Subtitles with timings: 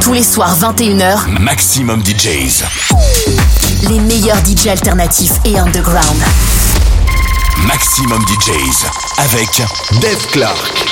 [0.00, 2.64] Tous les soirs 21h, Maximum DJs.
[3.88, 6.22] les meilleurs DJ alternatifs et underground.
[7.66, 8.86] Maximum DJs.
[9.18, 9.62] Avec
[10.00, 10.86] Dave Clark.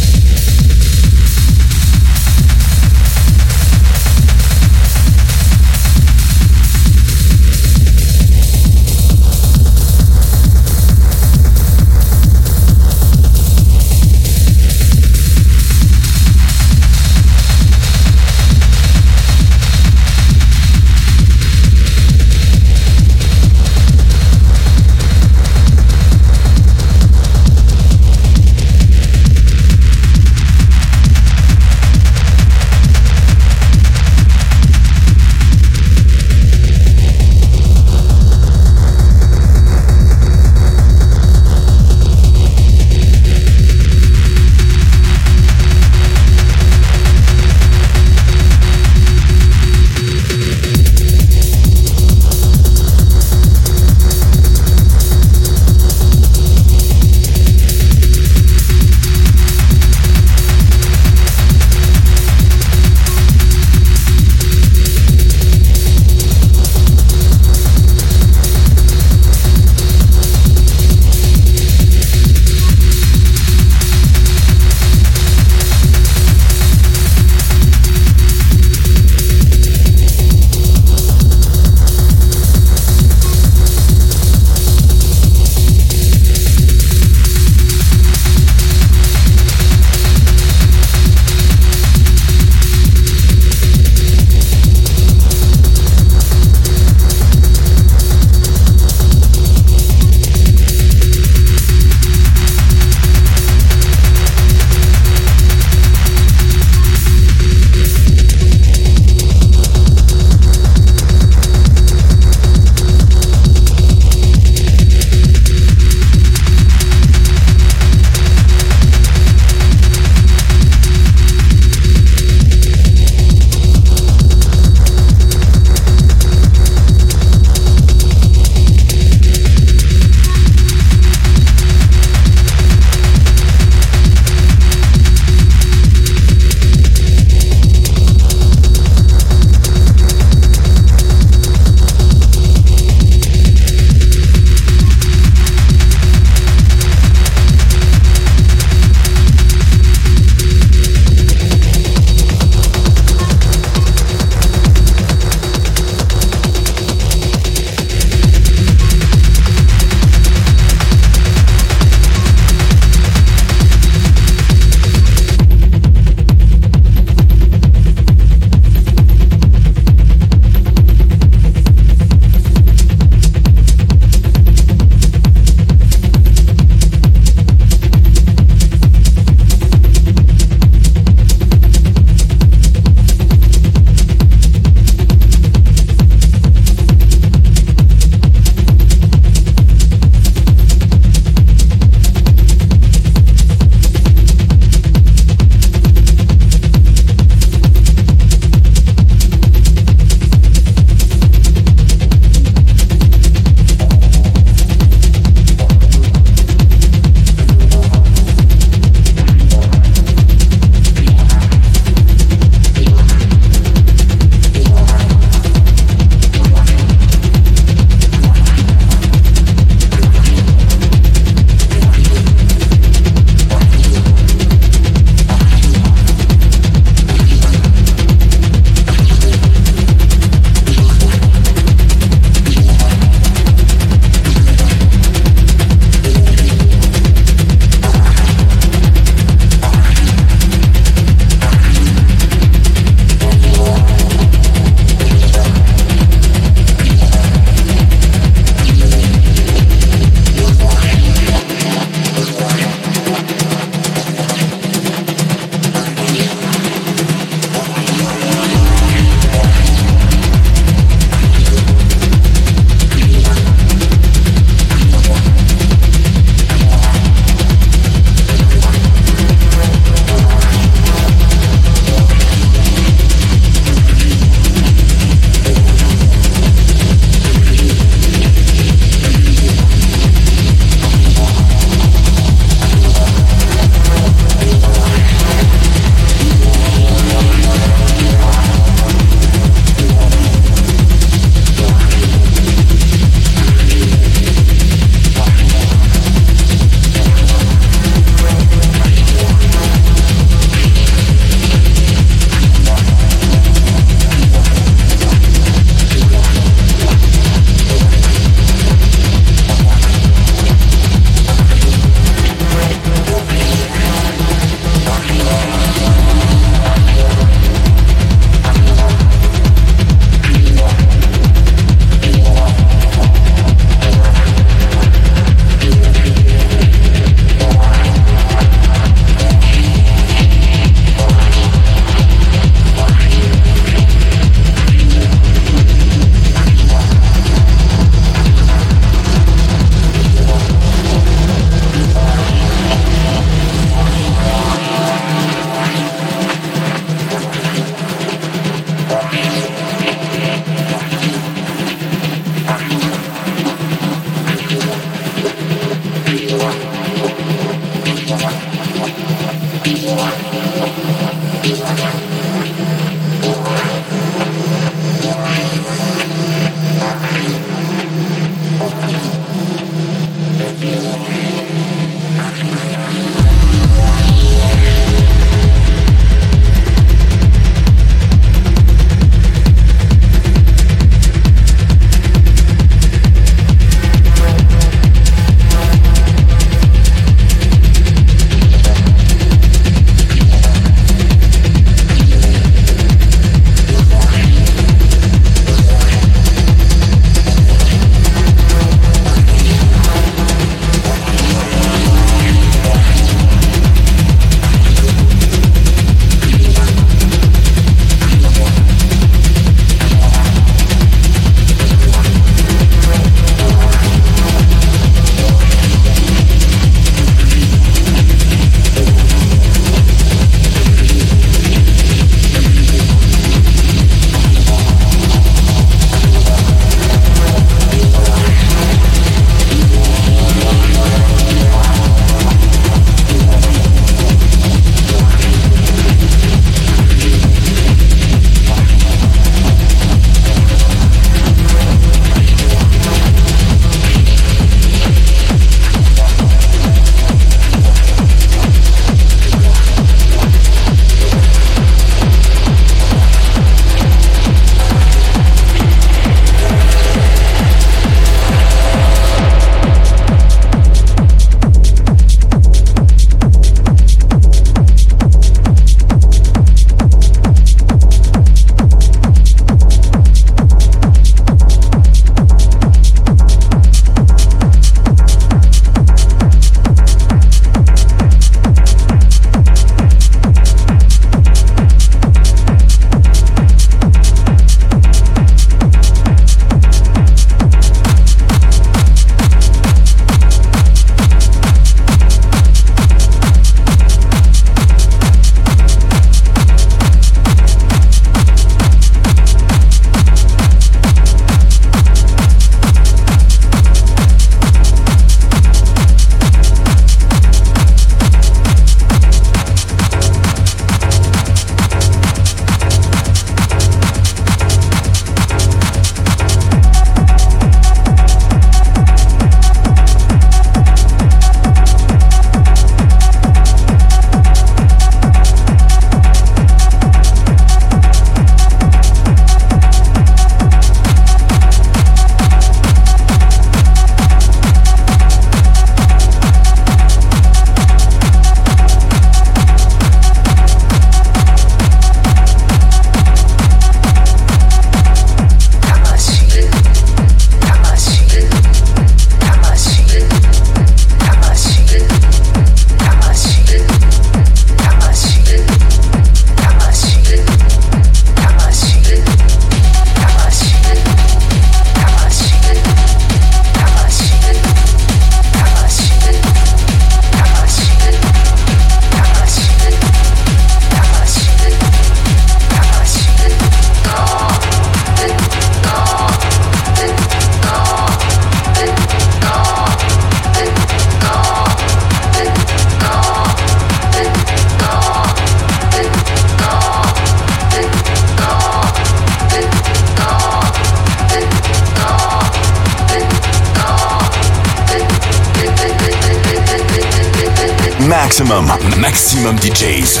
[598.24, 598.46] Maximum,
[598.80, 600.00] maximum DJs.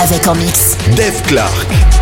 [0.00, 0.76] Avec en mix.
[0.94, 2.01] Dave Clark.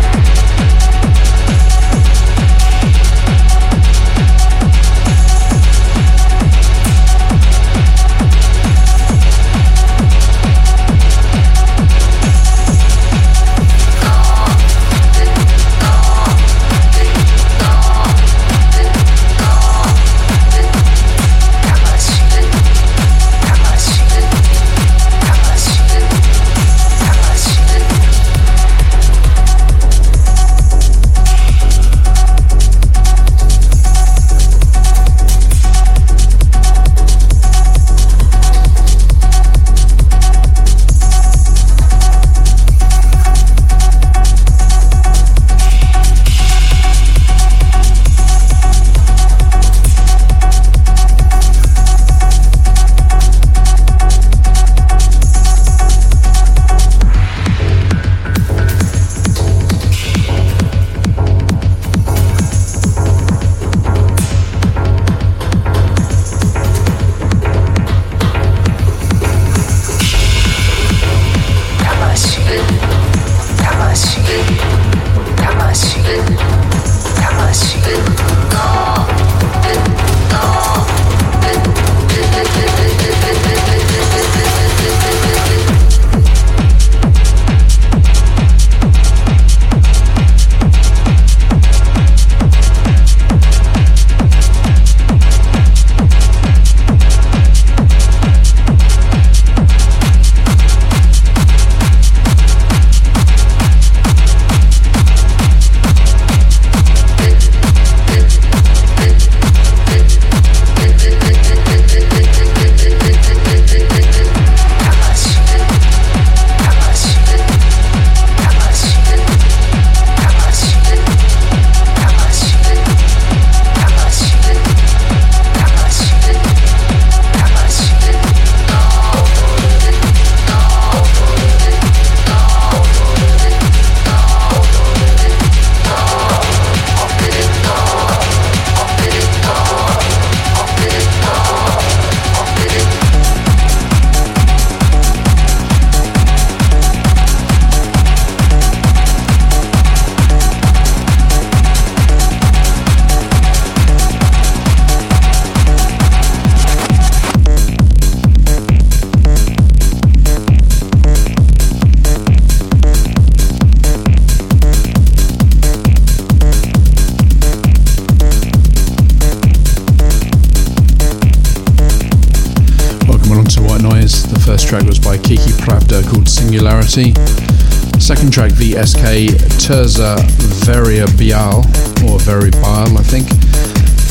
[176.91, 179.29] Second track VSK
[179.65, 180.17] Terza
[180.65, 181.59] Veria Bial,
[182.03, 183.29] or Very Bial, I think.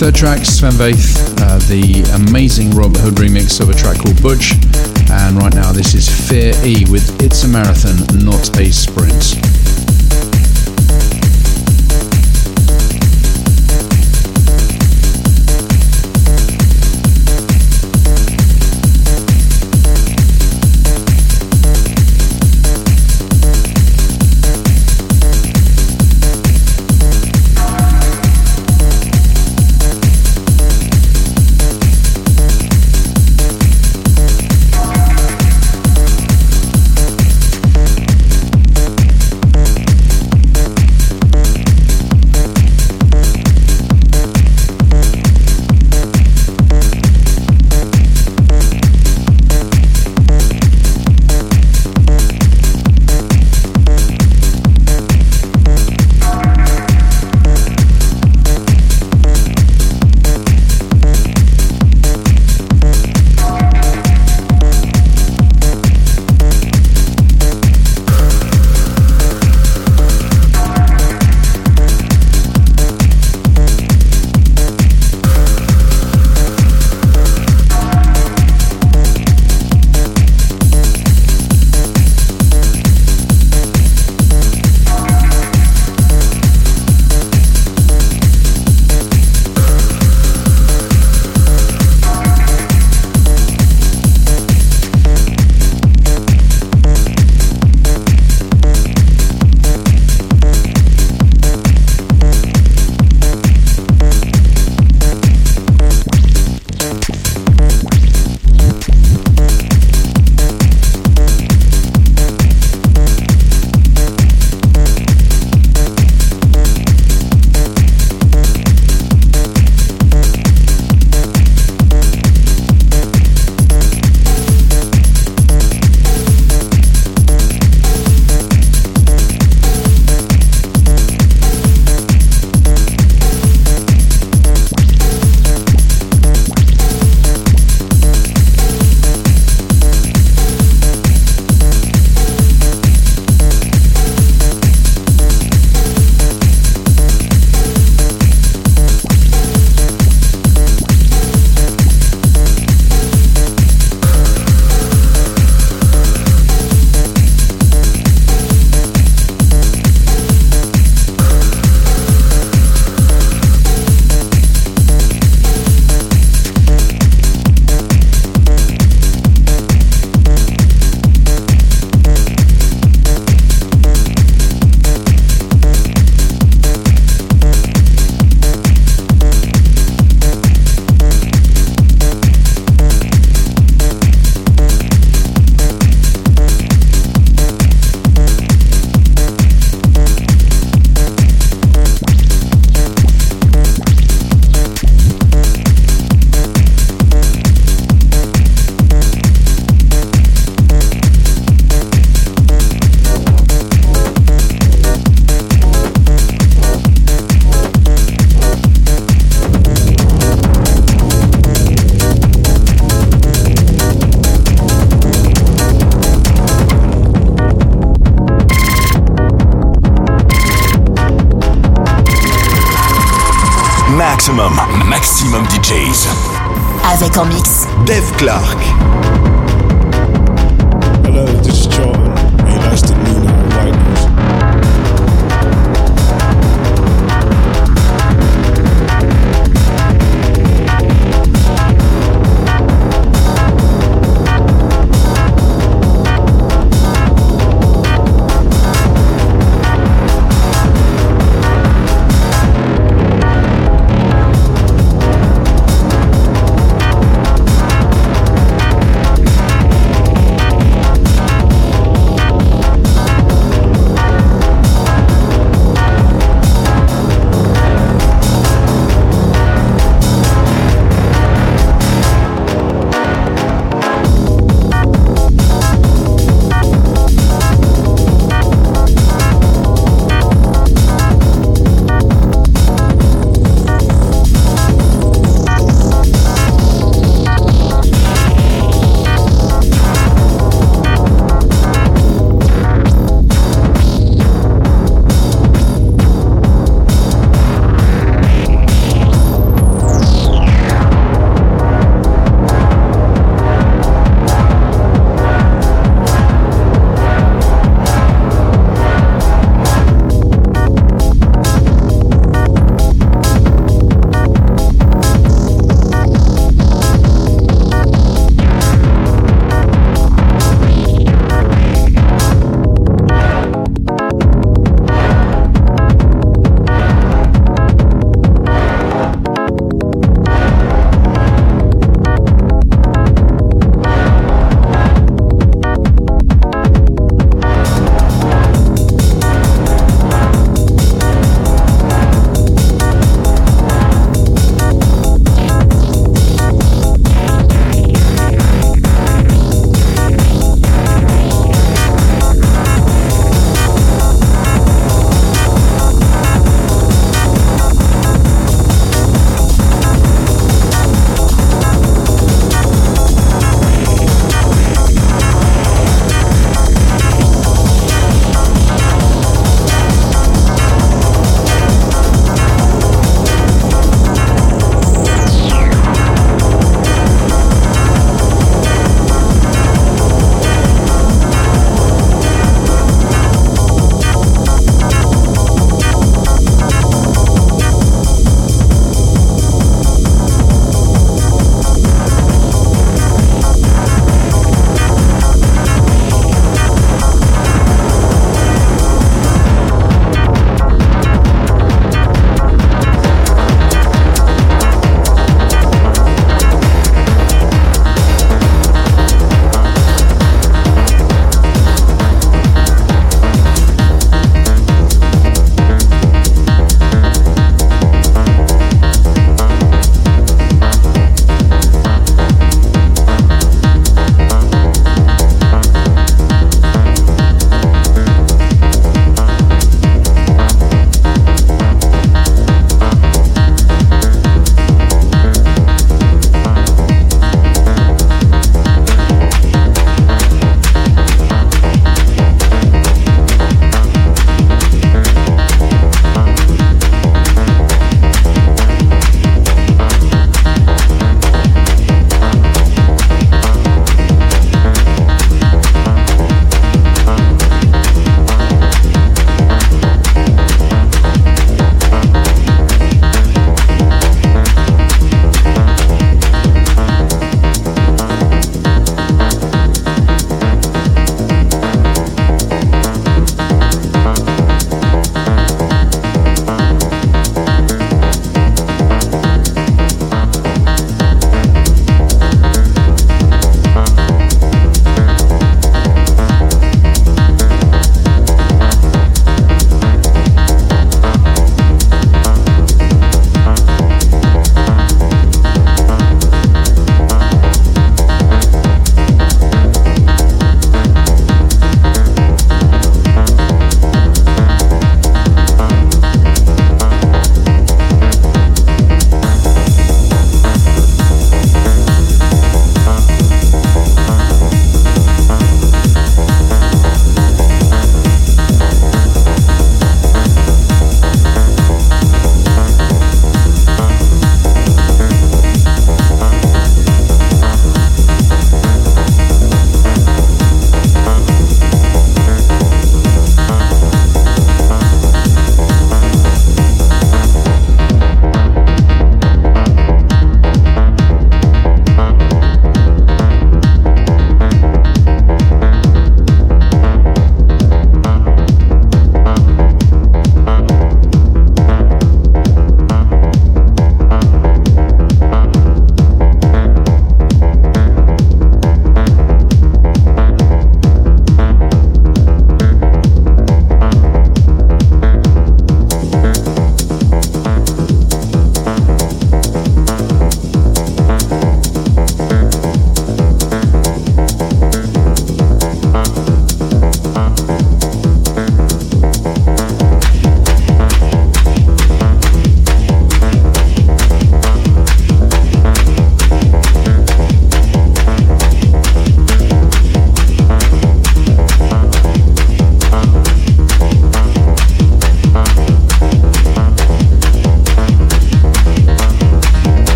[0.00, 4.54] Third track Sven Väth, uh, the amazing Robert Hood remix of a track called Butch.
[5.08, 9.63] And right now this is Fear E with It's a Marathon, Not a Sprint.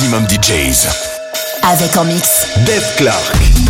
[0.00, 0.86] Maximum DJs.
[1.64, 2.46] Avec en mix.
[2.64, 3.67] Dave Clark.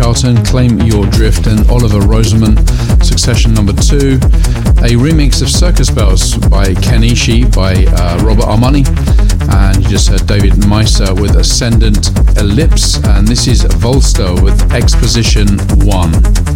[0.00, 2.56] Charlton, Claim Your Drift, and Oliver Roseman,
[3.04, 4.14] Succession number two.
[4.80, 8.86] A remix of Circus Bells by Kenichi by uh, Robert Armani.
[9.52, 12.96] And you just heard David Meiser with Ascendant Ellipse.
[13.08, 16.49] And this is Volster with Exposition 1.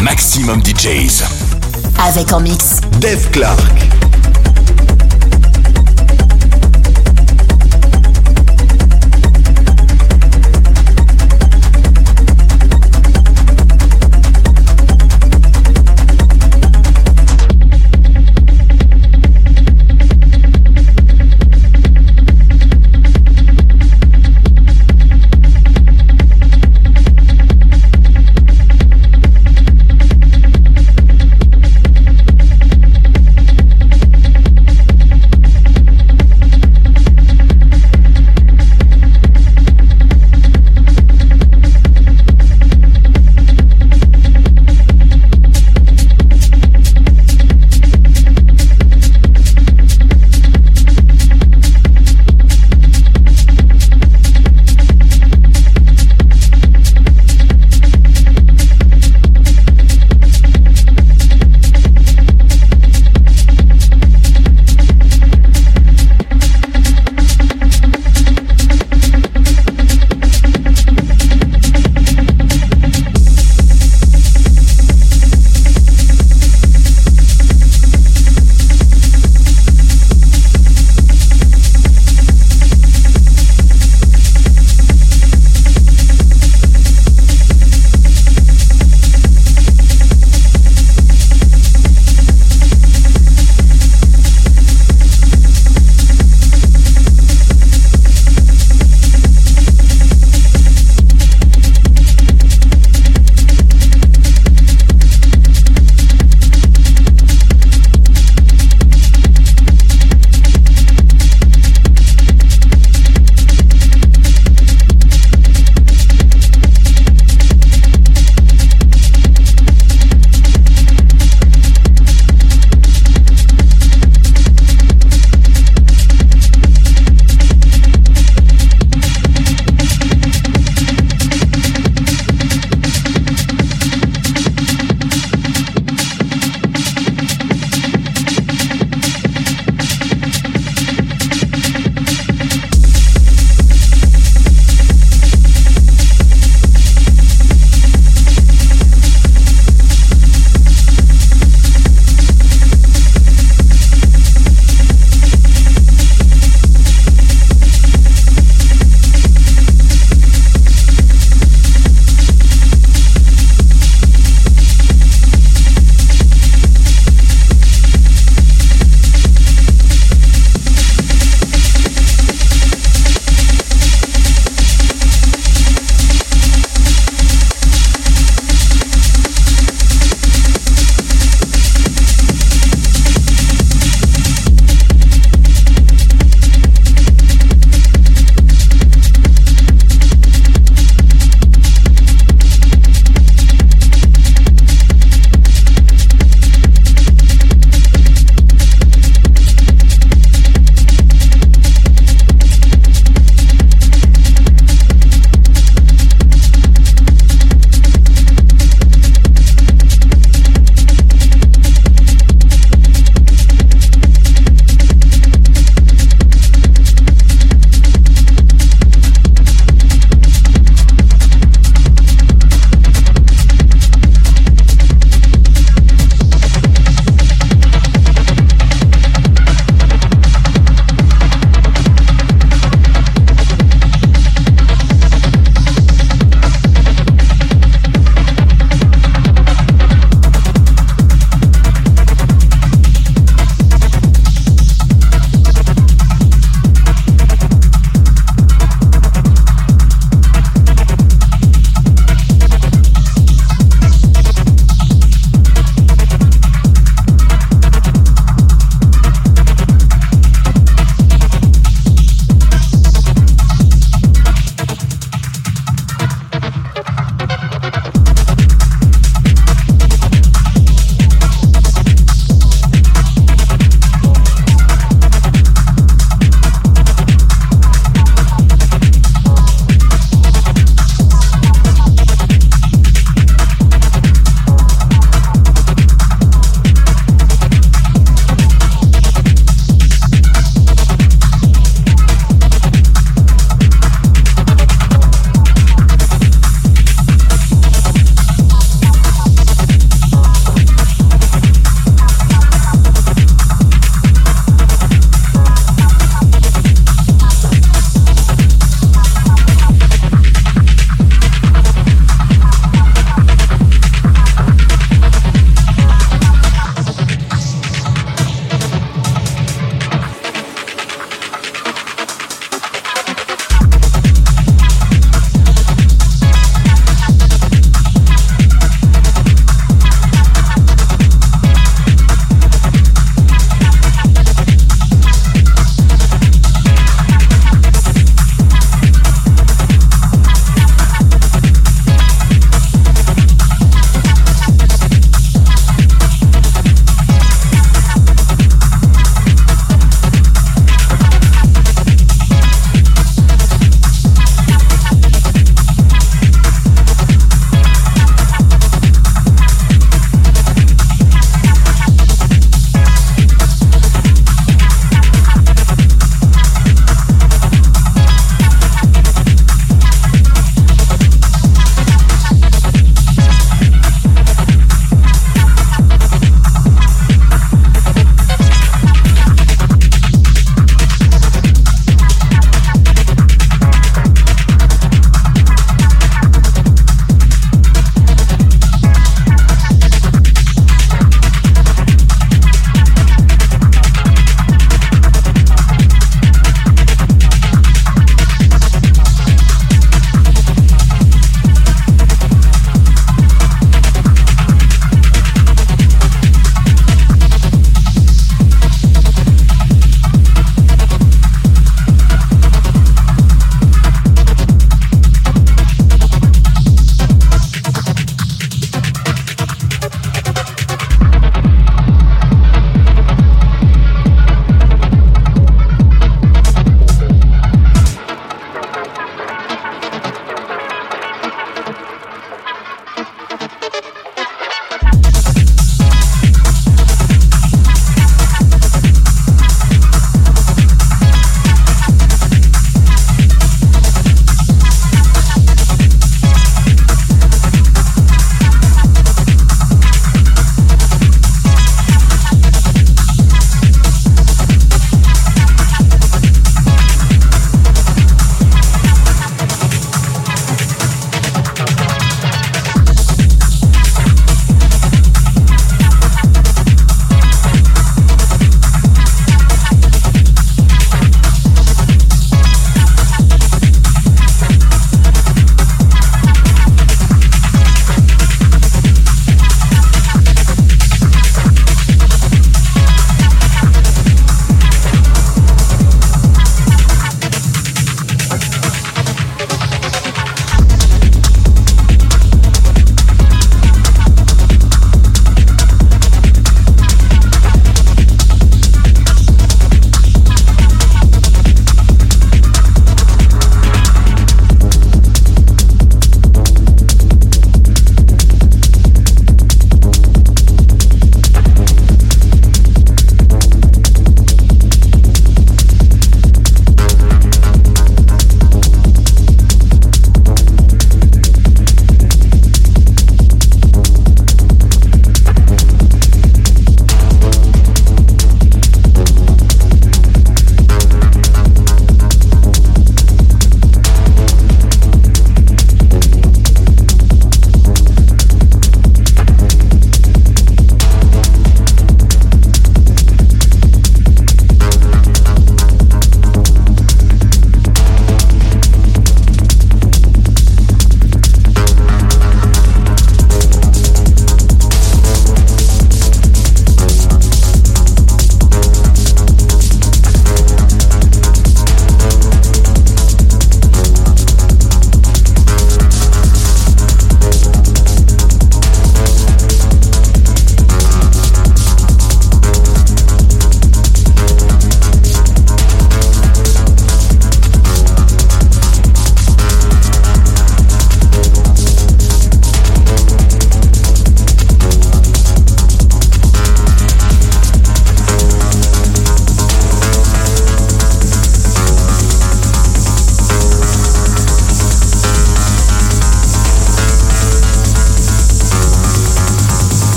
[0.00, 1.24] Maximum DJs.
[2.06, 2.80] Avec en mix.
[3.00, 4.01] Dave Clark.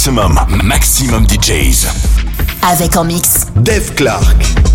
[0.00, 0.34] Maximum,
[0.64, 1.86] maximum DJs.
[2.62, 3.44] Avec en mix.
[3.56, 4.69] Dave Clark.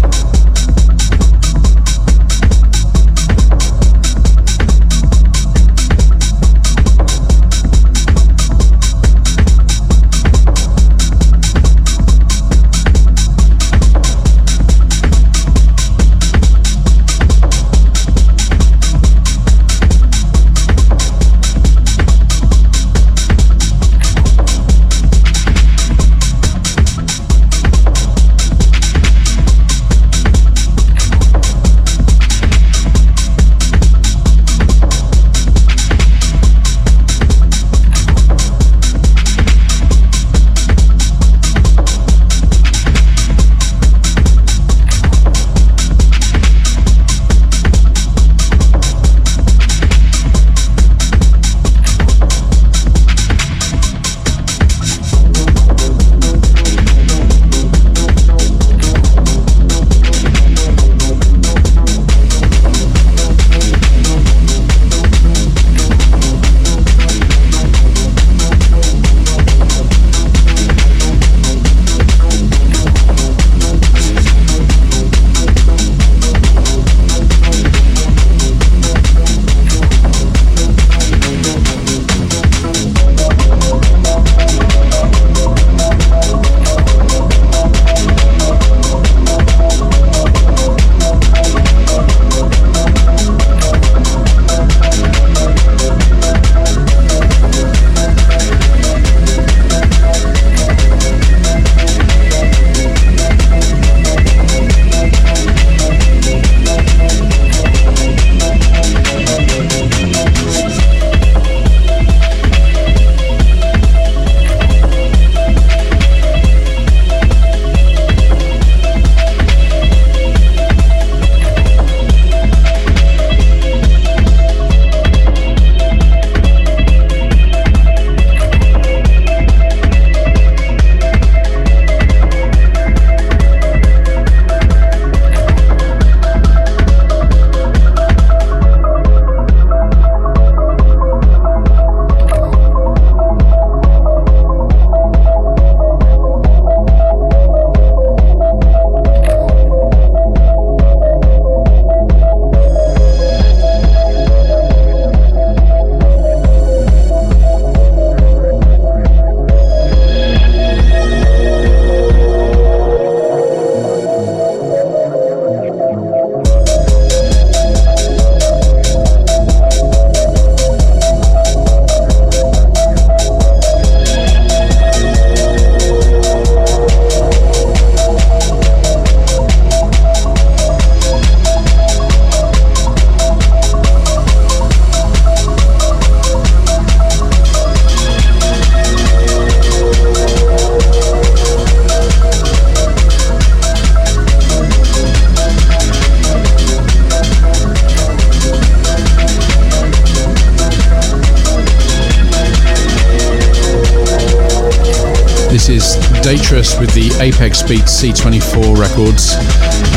[205.66, 209.32] Datress with the Apex Beats C24 records.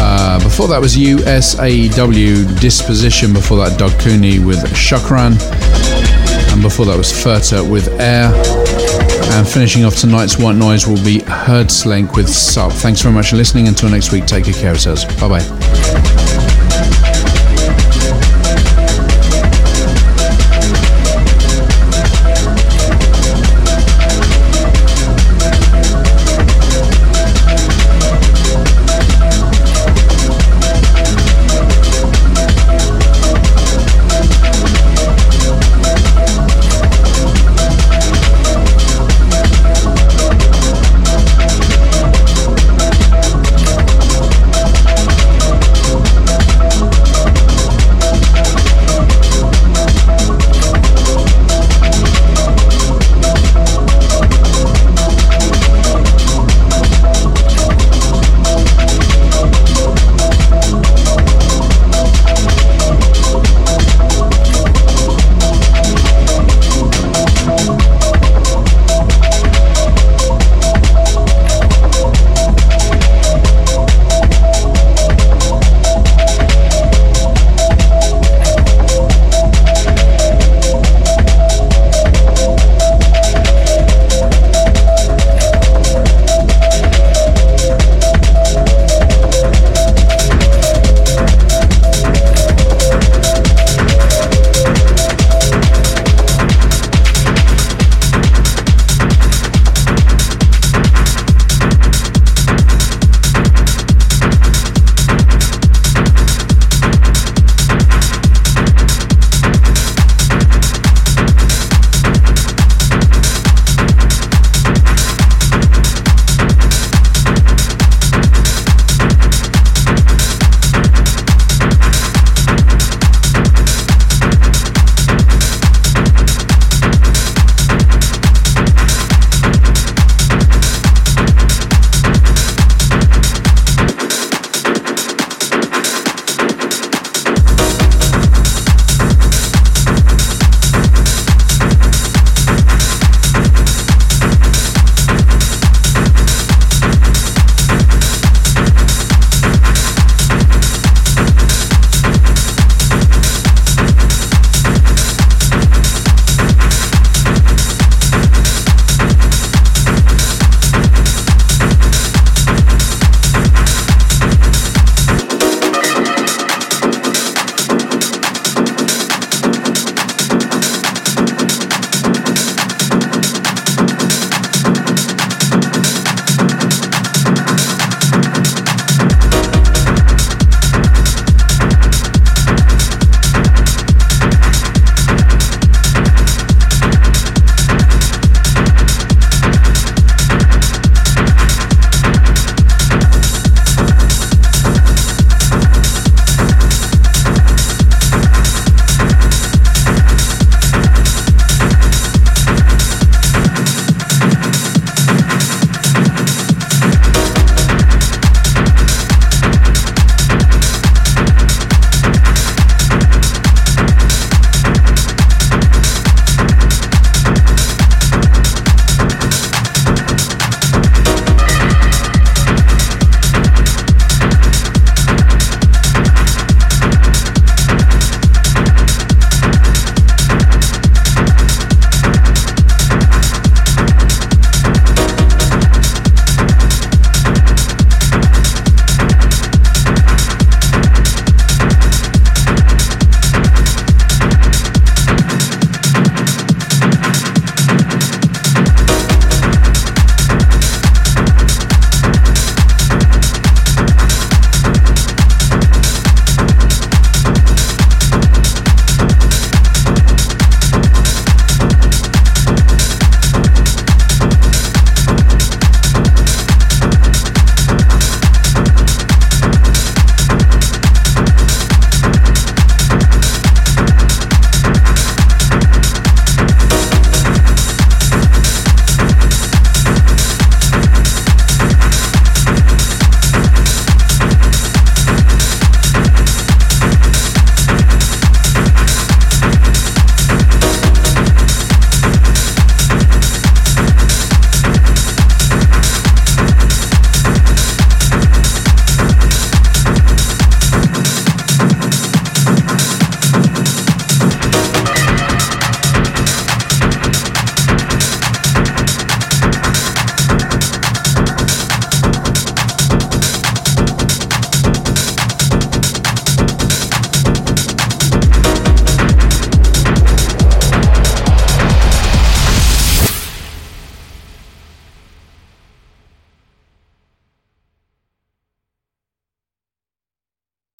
[0.01, 5.39] Uh, before that was USAW Disposition, before that Doug Cooney with Shukran,
[6.53, 8.33] and before that was Furta with Air.
[9.37, 12.73] And finishing off tonight's White Noise will be Herdslenk with Sub.
[12.73, 13.69] Thanks very much for listening.
[13.69, 15.05] Until next week, take good care of yourselves.
[15.21, 16.18] Bye bye.